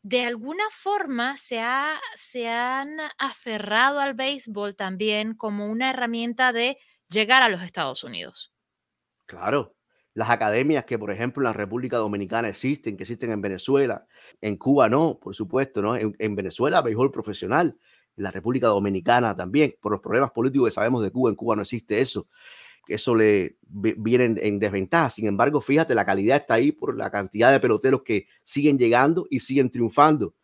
[0.03, 6.79] de alguna forma se, ha, se han aferrado al béisbol también como una herramienta de
[7.11, 8.55] llegar a los Estados Unidos.
[9.27, 9.77] Claro,
[10.15, 14.07] las academias que, por ejemplo, en la República Dominicana existen, que existen en Venezuela,
[14.41, 15.95] en Cuba no, por supuesto, ¿no?
[15.95, 17.77] En, en, Venezuela, béisbol profesional,
[18.19, 21.57] en la República Dominicana también, por los problemas políticos que sabemos de Cuba, en Cuba
[21.57, 22.29] no existe eso
[22.89, 25.11] eso le viene en, desventaja.
[25.11, 29.27] Sin embargo, fíjate, la calidad está ahí por la cantidad de peloteros que siguen llegando
[29.31, 30.35] y siguen triunfando.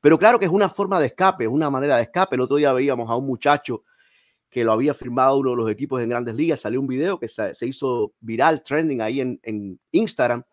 [0.00, 2.36] Pero claro que es una forma de escape, es una manera de escape.
[2.36, 3.84] El otro día veíamos a un muchacho
[4.50, 6.60] que lo había firmado uno de los equipos en grandes ligas.
[6.60, 10.44] Salió un video que se, hizo viral, trending ahí en, en Instagram,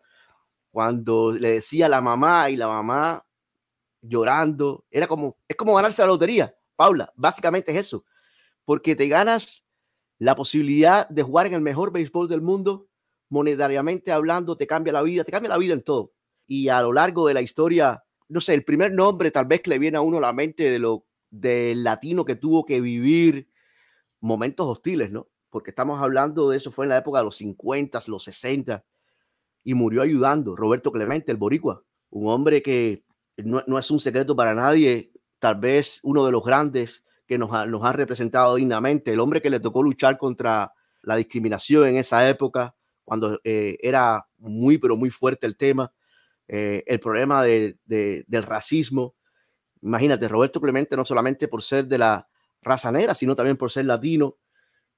[0.70, 3.24] cuando le decía a la mamá y la mamá
[4.00, 4.86] llorando.
[4.90, 7.12] Era como, es como ganarse la lotería, Paula.
[7.16, 8.04] Básicamente es eso,
[8.64, 9.64] porque te ganas
[10.18, 12.86] la posibilidad de jugar en el mejor béisbol del mundo,
[13.28, 16.12] monetariamente hablando, te cambia la vida, te cambia la vida en todo.
[16.46, 19.70] Y a lo largo de la historia, no sé, el primer nombre tal vez que
[19.70, 23.48] le viene a uno a la mente de lo del latino que tuvo que vivir
[24.20, 25.28] momentos hostiles, ¿no?
[25.50, 28.84] Porque estamos hablando de eso, fue en la época de los 50, los 60,
[29.64, 30.56] y murió ayudando.
[30.56, 33.04] Roberto Clemente, el boricua, un hombre que
[33.36, 35.11] no, no es un secreto para nadie,
[35.42, 39.58] tal vez uno de los grandes que nos ha, representado dignamente, el hombre que le
[39.58, 45.48] tocó luchar contra la discriminación en esa época, cuando eh, era muy, pero muy fuerte
[45.48, 45.92] el tema,
[46.46, 49.16] eh, el problema de, del racismo.
[49.80, 52.28] Imagínate, Roberto Clemente, no solamente por ser de la
[52.60, 54.36] raza negra, sino también por ser latino,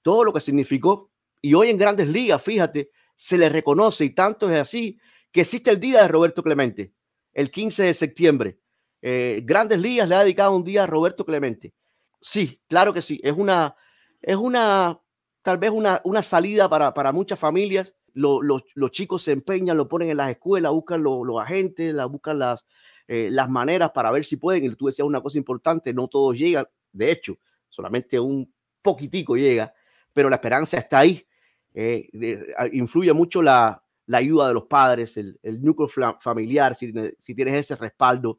[0.02, 1.11] todo lo que significó.
[1.40, 4.98] Y hoy en grandes ligas, fíjate, se le reconoce y tanto es así
[5.33, 6.92] que existe el día de Roberto Clemente,
[7.33, 8.59] el 15 de septiembre.
[9.06, 11.74] Eh, grandes ligas le ha dedicado un día a Roberto Clemente.
[12.22, 13.20] Sí, claro que sí.
[13.22, 13.76] Es una,
[14.22, 14.98] es una,
[15.42, 17.94] tal vez una, una salida para, para muchas familias.
[18.14, 18.62] los
[18.92, 22.66] chicos se empeñan, lo ponen en las escuelas, buscan los agentes, la, buscan las,
[23.06, 24.64] eh, las maneras para ver si pueden.
[24.64, 26.66] Y tú decías una cosa importante, no todos llegan.
[26.90, 27.36] De hecho,
[27.68, 29.74] solamente un poquitico llega,
[30.14, 31.26] pero la esperanza está ahí.
[31.74, 32.08] Eh,
[32.72, 35.90] influye mucho la, la, ayuda de los padres, el, el núcleo
[36.20, 38.38] familiar, si, si, tienes ese respaldo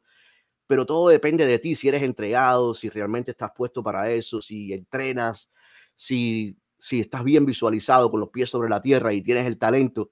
[0.66, 4.72] pero todo depende de ti, si eres entregado, si realmente estás puesto para eso, si
[4.72, 5.50] entrenas,
[5.94, 10.10] si, si estás bien visualizado con los pies sobre la tierra y tienes el talento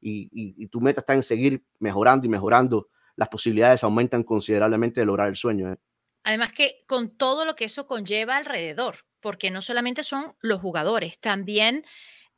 [0.00, 5.28] y, tu meta está en seguir mejorando y mejorando, las posibilidades aumentan considerablemente de lograr
[5.28, 5.72] el sueño.
[5.72, 5.76] ¿eh?
[6.22, 11.18] Además que con todo lo que eso conlleva alrededor, porque no solamente son los jugadores,
[11.18, 11.84] también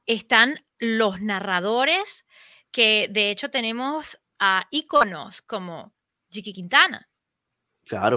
[0.06, 2.26] están los narradores,
[2.70, 5.92] que de hecho tenemos a íconos como
[6.30, 7.09] Jiki Quintana,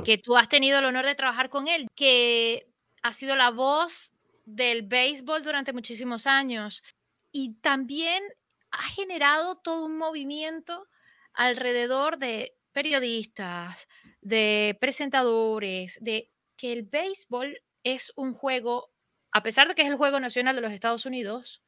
[0.03, 2.67] que tú has tenido el honor de trabajar con él, que
[3.01, 4.13] ha sido la voz
[4.45, 6.83] del béisbol durante muchísimos años
[7.31, 8.23] y también
[8.71, 10.87] ha generado todo un movimiento
[11.33, 13.87] alrededor de periodistas,
[14.21, 18.91] de presentadores, de que el béisbol es un juego,
[19.31, 21.61] a pesar de que es el juego nacional de los Estados Unidos,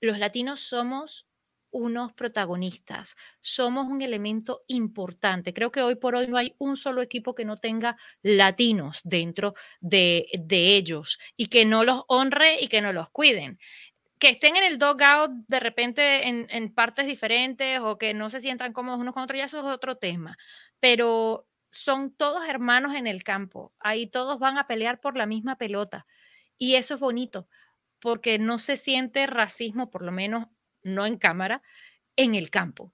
[0.00, 1.25] los latinos somos
[1.76, 5.52] unos protagonistas, somos un elemento importante.
[5.52, 9.54] Creo que hoy por hoy no hay un solo equipo que no tenga latinos dentro
[9.80, 13.58] de, ellos y que no los honre y que no los cuiden.
[14.18, 18.40] Que estén en el dugout de repente en, en partes diferentes o que no se
[18.40, 20.38] sientan cómodos unos con otros, ya eso es otro tema.
[20.80, 23.74] Pero son todos hermanos en el campo.
[23.80, 26.06] Ahí todos van a pelear por la misma pelota.
[26.56, 27.48] Y eso es bonito,
[28.00, 30.46] porque no se siente racismo, por lo menos
[30.86, 31.62] no en cámara,
[32.16, 32.92] en el campo.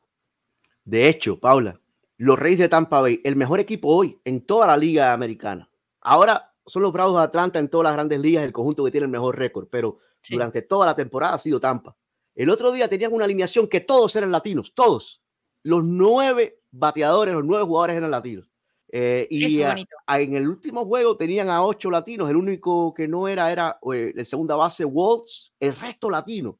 [0.85, 1.81] De hecho, Paula,
[2.16, 5.70] los Reyes de Tampa Bay, el mejor equipo hoy en toda la liga americana.
[6.00, 9.05] Ahora son los Bravos de Atlanta en todas las grandes ligas, el conjunto que tiene
[9.05, 11.96] el mejor récord, pero durante toda la temporada ha sido Tampa.
[12.35, 15.22] El otro día tenían una alineación que todos eran latinos, todos.
[15.62, 18.48] Los nueve bateadores, los nueve jugadores eran latinos.
[18.94, 22.28] Eh, y en el último juego tenían a ocho latinos.
[22.28, 26.59] El único que no era era eh, el segunda base Waltz, el resto latino.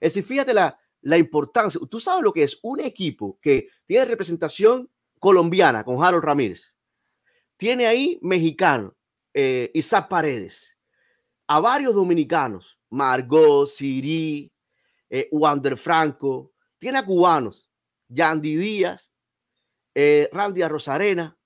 [0.00, 1.80] Es decir, fíjate la, la importancia.
[1.88, 6.72] Tú sabes lo que es un equipo que tiene representación colombiana con Harold Ramírez.
[7.56, 8.96] Tiene ahí mexicano,
[9.34, 10.78] eh, Isaac Paredes,
[11.46, 14.50] a varios dominicanos, Margot, Siri,
[15.10, 17.68] eh, Wander Franco, tiene a cubanos,
[18.08, 19.12] Yandy Díaz,
[19.94, 21.36] eh, Randy Rosarena,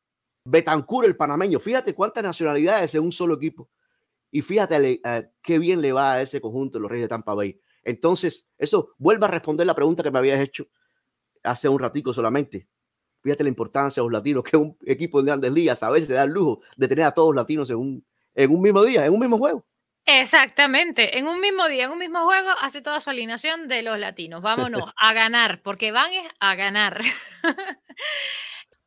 [0.44, 1.58] Betancur, el panameño.
[1.58, 3.70] Fíjate cuántas nacionalidades en un solo equipo.
[4.30, 7.58] Y fíjate eh, qué bien le va a ese conjunto los Reyes de Tampa Bay.
[7.84, 10.66] Entonces, eso vuelve a responder la pregunta que me habías hecho
[11.42, 12.66] hace un ratico solamente.
[13.22, 16.14] Fíjate la importancia de los latinos, que un equipo de grandes ligas a veces se
[16.14, 19.06] da el lujo de tener a todos los latinos en un, en un mismo día,
[19.06, 19.64] en un mismo juego.
[20.06, 23.98] Exactamente, en un mismo día, en un mismo juego, hace toda su alineación de los
[23.98, 24.42] latinos.
[24.42, 27.00] Vámonos a ganar, porque van a ganar.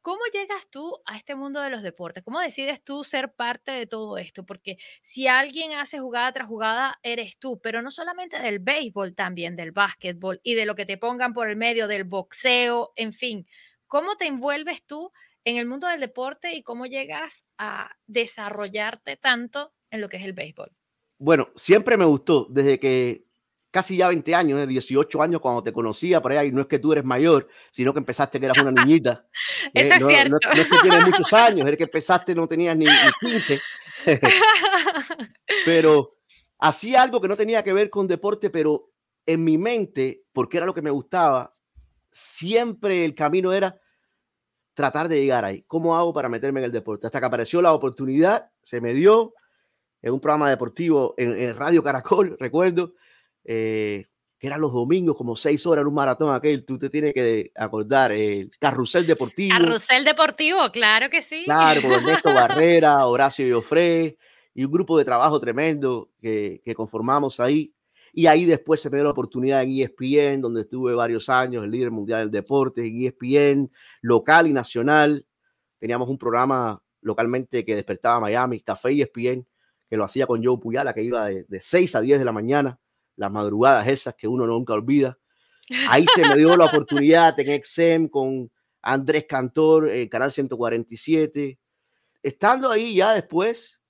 [0.08, 2.24] ¿Cómo llegas tú a este mundo de los deportes?
[2.24, 4.46] ¿Cómo decides tú ser parte de todo esto?
[4.46, 9.58] Porque si alguien hace jugada tras jugada, eres tú, pero no solamente del béisbol, también
[9.58, 13.46] del básquetbol y de lo que te pongan por el medio del boxeo, en fin.
[13.86, 15.12] ¿Cómo te envuelves tú
[15.44, 20.24] en el mundo del deporte y cómo llegas a desarrollarte tanto en lo que es
[20.24, 20.72] el béisbol?
[21.18, 23.27] Bueno, siempre me gustó, desde que
[23.72, 26.80] casi ya 20 años, de 18 años cuando te conocía por ahí, no es que
[26.80, 29.26] tú eres mayor, sino que empezaste que eras una niñita.
[29.74, 30.38] Eso es no, cierto.
[30.44, 33.62] No, es que tienes muchos años, es que empezaste no tenías ni, ni 15.
[35.66, 36.12] pero
[36.60, 38.92] hacía algo que no tenía que ver con deporte, pero
[39.26, 41.56] en mi mente, porque era lo que me gustaba,
[42.12, 43.80] siempre el camino era
[44.74, 45.64] tratar de llegar ahí.
[45.68, 47.08] ¿Cómo hago para meterme en el deporte?
[47.08, 49.34] Hasta que apareció la oportunidad, se me dio,
[50.02, 52.94] en un programa deportivo en, Radio Caracol, recuerdo,
[53.48, 54.06] eh,
[54.38, 57.52] que eran los domingos, como seis horas en un maratón aquel, tú te tienes que
[57.56, 59.58] acordar, el Carrusel Deportivo.
[59.58, 61.44] Carrusel Deportivo, claro que sí.
[61.46, 64.18] Claro, con Ernesto Barrera, Horacio Joffre
[64.54, 67.74] y un grupo de trabajo tremendo que, que conformamos ahí.
[68.14, 71.72] Y ahí después se me dio la oportunidad en ESPN, donde estuve varios años, el
[71.72, 75.26] líder mundial del deporte, en ESPN, local y nacional.
[75.80, 79.48] Teníamos un programa localmente que despertaba Miami, Café ESPN,
[79.90, 82.32] que lo hacía con Joe Puyala, que iba de, de 6 a 10 de la
[82.32, 82.80] mañana,
[83.18, 85.18] las madrugadas esas que uno nunca olvida.
[85.90, 88.50] Ahí se me dio la oportunidad en XM con
[88.82, 91.60] Andrés Cantor, eh, Canal 147.
[92.24, 93.82] Estando ahí ya después,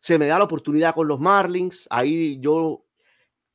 [0.00, 1.86] se me da la oportunidad con los Marlins.
[1.88, 2.84] Ahí yo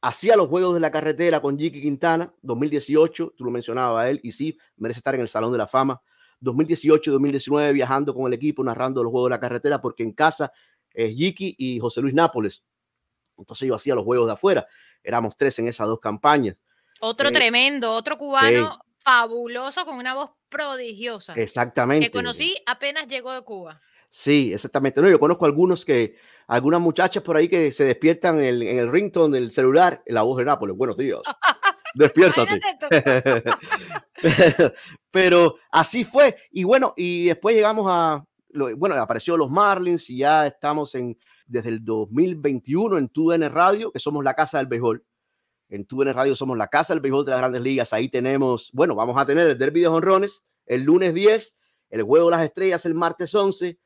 [0.02, 4.20] hacía los juegos de la carretera con Jiki Quintana, 2018, tú lo mencionabas a él,
[4.24, 6.02] y sí, merece estar en el Salón de la Fama.
[6.42, 10.52] 2018-2019 viajando con el equipo, narrando los juegos de la carretera, porque en casa
[10.92, 12.64] es Jiki y José Luis Nápoles.
[13.38, 14.68] Entonces yo hacía los juegos de afuera.
[15.04, 16.56] Éramos tres en esas dos campañas.
[17.00, 18.80] Otro eh, tremendo, otro cubano sí.
[19.00, 21.34] fabuloso con una voz prodigiosa.
[21.34, 22.06] Exactamente.
[22.06, 23.82] Que conocí apenas llegó de Cuba.
[24.10, 25.02] Sí, exactamente.
[25.02, 26.16] No, yo conozco algunos que,
[26.48, 30.16] algunas muchachas por ahí que se despiertan en el, en el ringtone del celular, en
[30.16, 30.78] la voz de Nápoles.
[30.78, 31.20] Buenos días.
[31.96, 32.62] Despiértate.
[35.12, 36.38] pero así fue.
[36.52, 38.24] Y bueno, y después llegamos a,
[38.78, 44.00] bueno, apareció los Marlins y ya estamos en desde el 2021 en TUDN Radio, que
[44.00, 45.04] somos la casa del béisbol.
[45.70, 47.94] En TUDN Radio somos la casa del béisbol de las grandes ligas.
[47.94, 51.58] Ahí tenemos, bueno, vamos a tener el derby de honrones el lunes 10,
[51.90, 53.80] el juego de las estrellas el martes 11.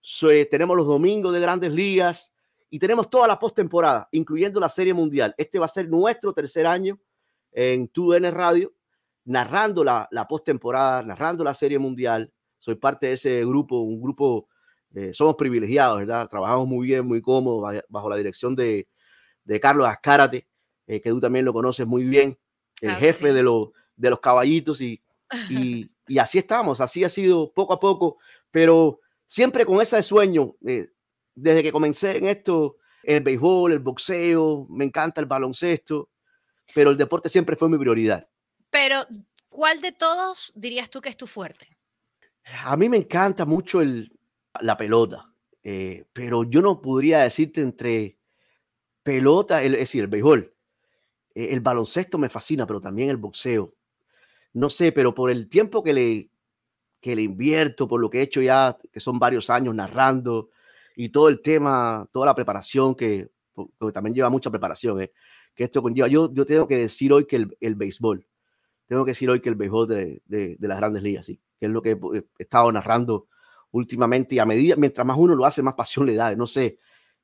[0.00, 2.32] So, eh, tenemos los domingos de grandes ligas
[2.70, 5.34] y tenemos toda la postemporada, incluyendo la Serie Mundial.
[5.38, 6.98] Este va a ser nuestro tercer año
[7.52, 8.74] en TUDN Radio,
[9.24, 14.48] narrando la, la postemporada, narrando la Serie Mundial, soy parte de ese grupo, un grupo,
[14.94, 16.28] eh, somos privilegiados, ¿verdad?
[16.28, 18.88] Trabajamos muy bien, muy cómodo, bajo la dirección de,
[19.44, 20.46] de Carlos Ascárate,
[20.86, 22.38] eh, que tú también lo conoces muy bien,
[22.80, 23.34] el jefe sí.
[23.34, 25.02] de, lo, de los caballitos, y,
[25.50, 28.18] y, y, así estamos, así ha sido poco a poco,
[28.50, 30.88] pero siempre con ese sueño, eh,
[31.34, 36.10] desde que comencé en esto, el béisbol, el boxeo, me encanta el baloncesto,
[36.72, 38.28] pero el deporte siempre fue mi prioridad.
[38.70, 39.04] Pero,
[39.48, 41.76] ¿cuál de todos dirías tú que es tu fuerte?
[42.64, 44.13] A mí me encanta mucho el,
[44.60, 48.18] la pelota, eh, pero yo no podría decirte entre
[49.02, 50.54] pelota, el, es decir, el béisbol,
[51.34, 53.74] eh, el baloncesto me fascina, pero también el boxeo.
[54.52, 56.30] No sé, pero por el tiempo que le,
[57.00, 60.50] que le invierto, por lo que he hecho ya, que son varios años narrando
[60.96, 65.12] y todo el tema, toda la preparación que, que también lleva mucha preparación, eh,
[65.54, 66.08] que esto conlleva.
[66.08, 68.26] Yo, yo tengo que decir hoy que el, el béisbol,
[68.86, 71.66] tengo que decir hoy que el béisbol de, de, de las grandes ligas, sí, que
[71.66, 73.26] es lo que he estado narrando
[73.74, 76.34] últimamente y a medida, mientras más uno lo hace, más pasión le da.
[76.34, 76.78] No sé,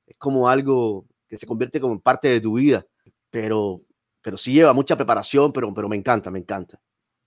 [0.06, 2.84] es como algo que se convierte como en parte de tu vida,
[3.30, 3.82] pero,
[4.20, 6.80] pero sí lleva mucha preparación, pero, pero me encanta, me encanta.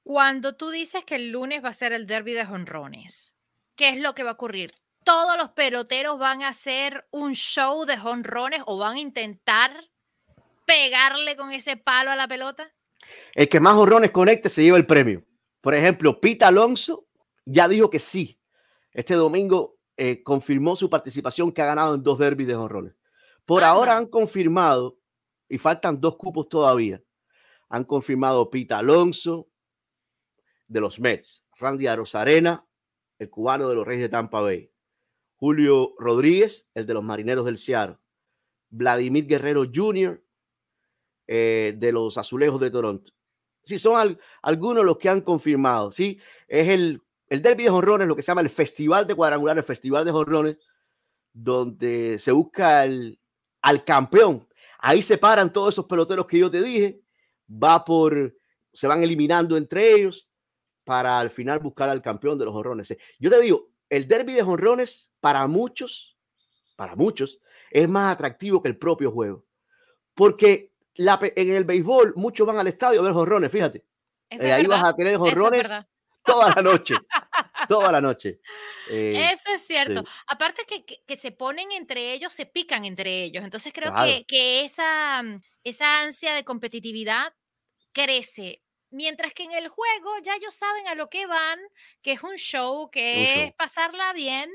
[0.04, 3.34] Cuando tú dices que el lunes va a ser el derby de jonrones,
[3.76, 4.74] ¿qué es lo que va a ocurrir?
[5.06, 9.72] ¿Todos los peloteros van a hacer un show de jonrones o van a intentar
[10.66, 12.74] pegarle con ese palo a la pelota?
[13.34, 15.24] El que más jonrones conecte se lleva el premio.
[15.62, 17.06] Por ejemplo, Pita Alonso
[17.46, 18.38] ya dijo que sí.
[18.94, 22.96] Este domingo eh, confirmó su participación que ha ganado en dos derbis de jonrones.
[23.46, 25.00] Por ahora han confirmado,
[25.50, 27.04] y faltan dos cupos todavía,
[27.70, 29.50] han confirmado Pita Alonso
[30.68, 32.66] de los Mets, Randy Arozarena,
[33.20, 34.72] el cubano de los Reyes de Tampa Bay,
[35.36, 37.98] Julio Rodríguez, el de los Marineros del Seattle,
[38.70, 40.24] Vladimir Guerrero Jr.,
[41.28, 43.12] eh, de los Azulejos de Toronto.
[43.64, 46.20] Sí, son algunos los que han confirmado, ¿sí?
[46.48, 47.02] Es el,
[47.34, 50.12] el derby de jonrones, lo que se llama el Festival de Cuadrangular, el Festival de
[50.12, 50.58] Jonrones,
[51.34, 53.20] donde se busca el,
[53.60, 54.48] al campeón.
[54.78, 57.02] Ahí se paran todos esos peloteros que yo te dije,
[57.52, 58.38] va por,
[58.72, 60.30] se van eliminando entre ellos
[60.84, 62.96] para al final buscar al campeón de los jonrones.
[63.18, 66.16] Yo te digo, el derby de jonrones para muchos,
[66.76, 67.40] para muchos,
[67.72, 69.44] es más atractivo que el propio juego.
[70.14, 73.84] Porque la, en el béisbol muchos van al estadio a ver jonrones, fíjate.
[74.30, 75.68] Eh, ahí vas a tener jonrones
[76.24, 76.96] toda la noche.
[77.68, 78.40] toda la noche.
[78.90, 80.04] Eh, Eso es cierto.
[80.28, 83.44] Aparte que, que, se ponen entre ellos, se pican entre ellos.
[83.44, 87.34] Entonces creo que, que, esa, mm, esa ansia de competitividad
[87.92, 88.62] crece.
[88.90, 91.60] Mientras que en el juego ya ellos saben a lo que van,
[92.04, 94.52] que es un show, que es pasarla bien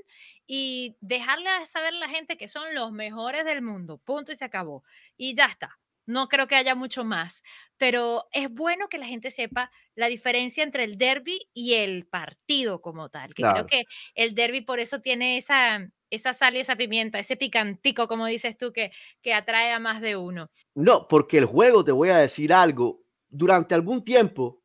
[0.46, 3.98] y dejarle saber a la gente que son los mejores del mundo.
[3.98, 4.84] Punto y se acabó.
[5.16, 5.76] Y ya está.
[6.08, 7.42] No creo que haya mucho más,
[7.76, 12.80] pero es bueno que la gente sepa la diferencia entre el derby y el partido
[12.80, 13.34] como tal.
[13.34, 13.82] Que creo que
[14.14, 18.56] el derby por eso tiene esa, esa sal y esa pimienta, ese picantico, como dices
[18.56, 18.90] tú, que,
[19.20, 20.50] que atrae a más de uno.
[20.74, 24.62] No, porque el juego, te voy a decir algo, durante algún tiempo,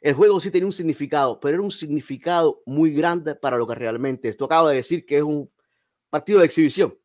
[0.00, 3.74] el juego sí tenía un significado, pero era un significado muy grande para lo que
[3.74, 4.36] realmente es.
[4.36, 5.50] Tú acabas de decir que es un
[6.10, 6.96] partido de exhibición.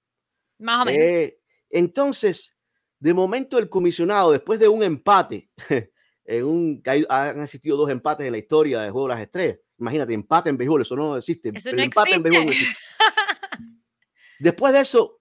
[0.60, 1.02] Más o menos.
[1.02, 1.40] Eh,
[1.72, 2.56] entonces,
[3.02, 5.50] de momento, el comisionado, después de un empate,
[6.26, 9.58] en un, han existido dos empates en la historia del juego de las estrellas.
[9.80, 11.52] Imagínate, empate en béisbol, eso no existe.
[11.54, 12.38] Eso no empate existe.
[12.38, 12.56] en béisbol
[14.40, 15.20] Después de eso,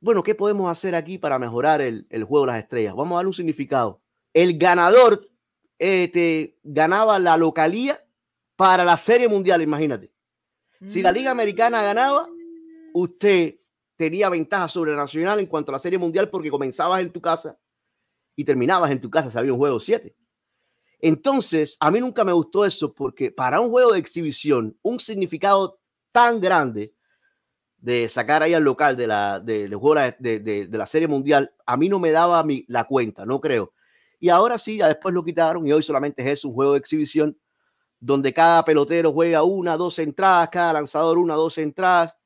[0.00, 2.94] bueno, ¿qué podemos hacer aquí para mejorar el, el, juego de las estrellas?
[2.94, 4.00] Vamos a darle un significado.
[4.32, 5.28] El ganador
[5.78, 8.02] este, ganaba la localía
[8.56, 10.10] para la Serie Mundial, imagínate.
[10.86, 12.26] Si la Liga Americana ganaba,
[12.94, 13.56] usted
[14.02, 17.56] tenía ventaja sobre Nacional en cuanto a la Serie Mundial porque comenzabas en tu casa
[18.34, 20.12] y terminabas en tu casa si había un juego 7.
[20.98, 25.78] Entonces, a mí nunca me gustó eso porque para un juego de exhibición, un significado
[26.10, 26.92] tan grande
[27.76, 31.76] de sacar ahí al local de la, de, de, de, de la Serie Mundial, a
[31.76, 33.72] mí no me daba mi, la cuenta, no creo.
[34.18, 37.38] Y ahora sí, ya después lo quitaron y hoy solamente es un juego de exhibición
[38.00, 42.21] donde cada pelotero juega una, dos entradas, cada lanzador una, dos entradas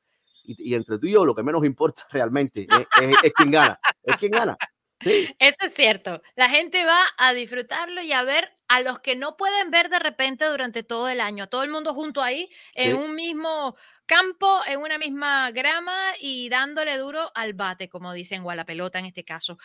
[0.47, 2.67] y, entre tú y yo lo que menos importa realmente
[3.03, 4.57] es, quién gana, es quién gana.
[5.01, 6.23] Eso es cierto.
[6.37, 9.99] La gente va a disfrutarlo y a ver a los que no pueden ver de
[9.99, 14.61] repente durante todo el año, a todo el mundo junto ahí en un mismo campo,
[14.67, 18.99] en una misma grama y dándole duro al bate, como dicen, o a la pelota
[18.99, 19.59] en este caso.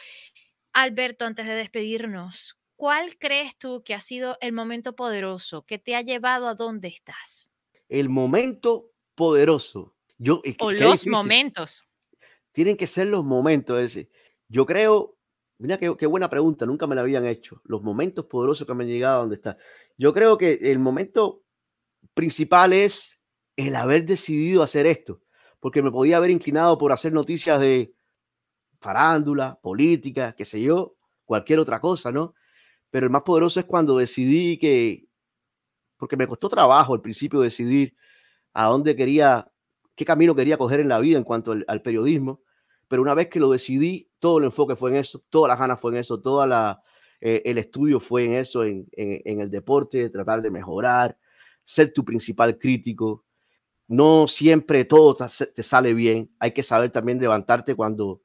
[0.73, 5.95] Alberto, antes de despedirnos, ¿cuál crees tú que ha sido el momento poderoso que te
[5.95, 7.51] ha llevado a donde estás?
[7.89, 11.83] El momento poderoso yo, o los momentos.
[12.51, 13.97] Tienen que ser los momentos.
[14.47, 15.17] yo creo,
[15.57, 17.59] mira qué, qué, buena pregunta, nunca me la habían hecho.
[17.63, 19.57] Los momentos poderosos que me han llegado a donde está.
[19.97, 21.41] Yo creo que el momento
[22.13, 23.19] principal es
[23.55, 25.23] el haber decidido hacer esto,
[25.59, 27.95] porque me podía haber inclinado por hacer noticias de
[28.79, 32.35] farándula, política, qué sé yo, cualquier otra cosa, ¿no?
[32.91, 35.07] Pero el más poderoso es cuando decidí que,
[35.97, 37.95] porque me costó trabajo al principio decidir
[38.53, 39.50] a dónde quería
[39.95, 42.41] qué camino quería coger en la vida en cuanto al, periodismo,
[42.87, 45.79] pero una vez que lo decidí, todo el enfoque fue en eso, todas las ganas
[45.79, 46.45] fue en eso, todo
[47.21, 51.17] eh, el estudio fue en eso, en, el deporte, tratar de mejorar,
[51.63, 53.25] ser tu principal crítico.
[53.87, 58.21] No siempre todo te, sale bien, hay que saber también levantarte cuando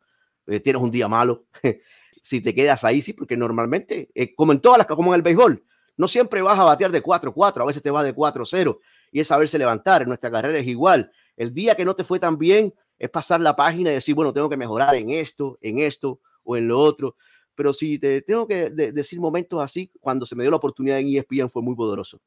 [0.47, 1.47] eh, tienes un día malo.
[2.23, 5.23] si te quedas ahí, sí, porque normalmente, eh, como en todas las, como en el
[5.23, 5.63] béisbol,
[5.97, 8.79] no siempre vas a batear de 4-4, a veces te vas de 4-0
[9.13, 10.03] y es saberse levantar.
[10.03, 11.11] En nuestra carrera es igual.
[11.37, 14.33] El día que no te fue tan bien es pasar la página y decir, bueno,
[14.33, 17.17] tengo que mejorar en esto, en esto o en lo otro.
[17.55, 21.09] pero si te tengo que decir momentos así, cuando se me dio la oportunidad en
[21.09, 22.21] ESPN fue muy poderoso.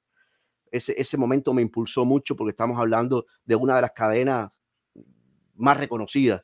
[0.71, 4.51] Ese, ese momento me impulsó mucho porque estamos hablando de una de las cadenas
[5.55, 6.43] más reconocidas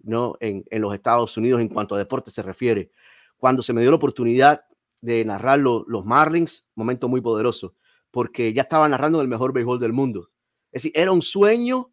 [0.00, 0.36] ¿no?
[0.40, 2.90] en, en los Estados Unidos en cuanto a deporte se refiere.
[3.36, 4.64] Cuando se me dio la oportunidad
[5.00, 7.74] de narrar los Marlins, momento muy poderoso,
[8.10, 10.30] porque ya estaba narrando el mejor béisbol del mundo.
[10.72, 11.92] Es decir, era un sueño,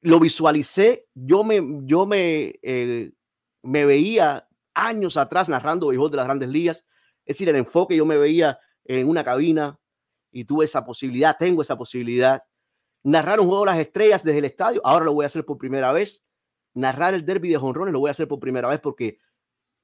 [0.00, 3.12] lo visualicé, yo me, yo me, eh,
[3.62, 6.84] me veía años atrás narrando béisbol de las grandes ligas,
[7.24, 9.78] es decir, el enfoque, yo me veía en una cabina
[10.30, 12.42] y tuve esa posibilidad, tengo esa posibilidad.
[13.02, 15.58] Narrar un juego de las estrellas desde el estadio, ahora lo voy a hacer por
[15.58, 16.24] primera vez.
[16.74, 19.18] Narrar el derby de jonrones lo voy a hacer por primera vez porque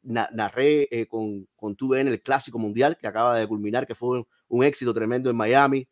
[0.03, 4.65] narré eh, con, con en el Clásico Mundial que acaba de culminar, que fue un,
[4.65, 5.89] éxito tremendo en Miami.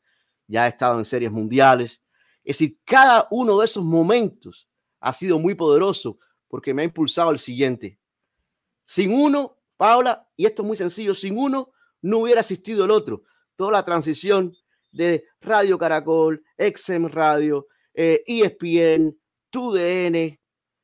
[0.46, 2.00] Ya ha estado en series mundiales.
[2.44, 4.68] Es decir, cada uno de esos momentos
[5.00, 6.18] ha sido muy poderoso
[6.48, 7.98] porque me ha impulsado el siguiente.
[8.84, 11.72] Sin uno, Paula, y esto es muy sencillo, sin uno
[12.02, 13.22] no hubiera existido el otro.
[13.56, 14.54] Toda la transición
[14.90, 19.16] de Radio Caracol, XM Radio, eh, ESPN,
[19.50, 20.38] TUDN.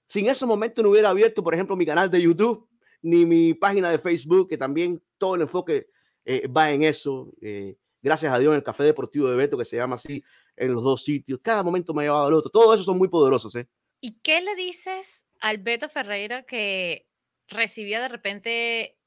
[0.06, 2.68] Sin esos momentos no hubiera abierto, por ejemplo, mi canal de YouTube
[3.02, 5.88] ni mi página de Facebook, que también todo el enfoque
[6.24, 7.32] eh, va en eso.
[7.40, 10.22] Eh, gracias a Dios, en el Café Deportivo de Beto, que se llama así,
[10.58, 11.40] en los dos sitios.
[11.42, 12.50] Cada momento me ha llevado al otro.
[12.50, 13.54] Todo eso son muy poderosos.
[13.56, 13.68] ¿eh?
[14.00, 17.08] ¿Y qué le dices al Beto Ferreira que
[17.48, 18.98] recibía de repente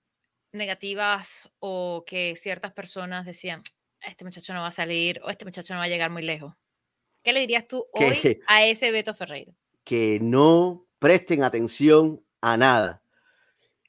[0.54, 3.64] negativas o que ciertas personas decían,
[4.02, 6.54] este muchacho no va a salir o este muchacho no va a llegar muy lejos?
[7.24, 9.54] ¿Qué le dirías tú hoy a ese Beto Ferreira?
[9.84, 13.02] Que no presten atención a nada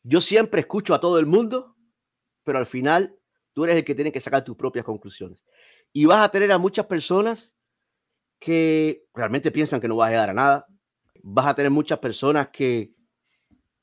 [0.05, 1.77] yo siempre escucho a todo el mundo,
[2.43, 3.17] pero al final
[3.53, 5.45] tú eres el que tiene que sacar tus propias conclusiones.
[5.93, 7.55] Y vas a tener a muchas personas
[8.38, 10.66] que realmente piensan que no vas a llegar a nada.
[11.22, 12.93] Vas a tener muchas personas que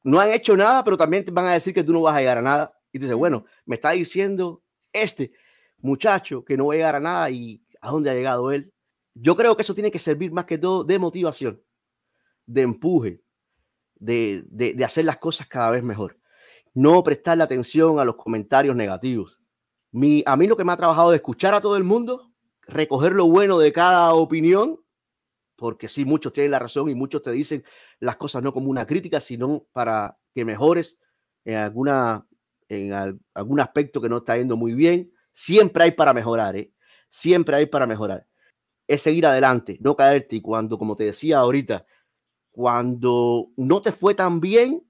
[0.04, 2.20] no han hecho nada, pero también te van a decir que tú no vas a
[2.20, 2.74] llegar a nada.
[2.92, 5.32] Y tú dices, bueno, me está diciendo este
[5.78, 8.74] muchacho que no va a llegar a nada y a dónde ha llegado él.
[9.14, 11.62] Yo creo que eso tiene que servir más que todo de motivación,
[12.46, 13.22] de empuje,
[13.96, 16.18] de, hacer las cosas cada vez mejor.
[16.74, 19.39] No prestarle atención a los comentarios negativos.
[19.92, 22.32] Mi, a mí lo que me ha trabajado de escuchar a todo el mundo,
[22.62, 24.80] recoger lo bueno de cada opinión,
[25.56, 27.64] porque sí, muchos tienen la razón y muchos te dicen
[28.00, 31.00] las cosas no como una crítica, sino para que mejores
[31.44, 32.26] en, alguna,
[32.70, 35.12] en algún aspecto que no está yendo muy bien.
[35.32, 36.72] Siempre hay para mejorar, ¿eh?
[37.10, 38.26] Siempre hay para mejorar.
[38.88, 40.38] Es seguir adelante, no caerte.
[40.38, 41.86] Y cuando, como te decía ahorita,
[42.52, 44.90] cuando no te fue tan bien,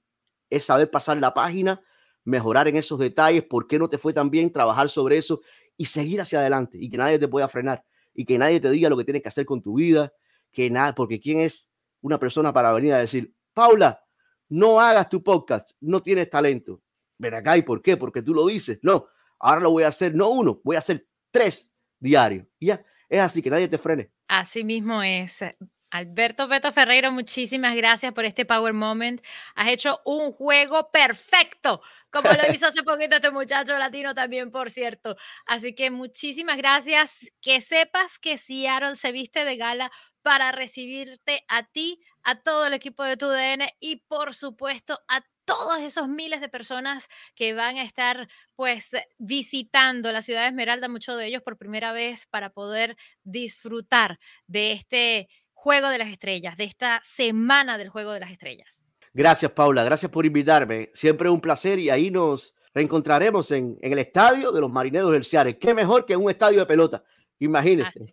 [0.49, 1.81] es saber pasar la página,
[2.29, 5.41] mejorar en esos detalles, por qué no te fue tan bien, trabajar sobre eso
[5.75, 8.89] y seguir hacia adelante y que nadie te pueda frenar y que nadie te diga
[8.89, 10.13] lo que tienes que hacer con tu vida,
[10.51, 11.69] que nada, porque quién es
[12.01, 14.03] una persona para venir a decir, Paula,
[14.49, 16.81] no hagas tu podcast, no tienes talento.
[17.17, 17.97] Ven acá, ¿y por qué?
[17.97, 18.79] Porque tú lo dices.
[18.81, 19.07] No,
[19.39, 22.45] ahora lo voy a hacer, no uno, voy a hacer tres diarios.
[22.59, 24.11] Y ya, es así, que nadie te frene.
[24.27, 25.43] Así mismo es.
[25.91, 29.25] Alberto Beto Ferreiro, muchísimas gracias por este Power Moment.
[29.55, 31.81] Has hecho un juego perfecto,
[32.11, 35.15] como lo hizo hace poquito este muchacho latino también, por cierto.
[35.45, 37.31] Así que muchísimas gracias.
[37.41, 42.73] Que sepas que Seattle se viste de gala para recibirte a ti, a todo el
[42.73, 47.77] equipo de tu DN y por supuesto a todos esos miles de personas que van
[47.77, 52.51] a estar pues visitando la ciudad de Esmeralda, muchos de ellos por primera vez para
[52.51, 55.27] poder disfrutar de este
[55.61, 58.85] Juego de las Estrellas, de esta semana del Juego de las Estrellas.
[59.13, 59.83] Gracias, Paula.
[59.83, 60.89] Gracias por invitarme.
[60.93, 65.59] Siempre un placer y ahí nos reencontraremos en, el estadio de los Marineros del Ciare.
[65.59, 67.03] Qué mejor que un estadio de pelota.
[67.39, 68.09] Imagínense.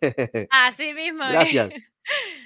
[0.50, 1.20] Así, mismo.
[1.20, 1.70] Gracias.